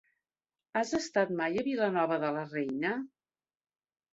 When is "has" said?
0.79-0.93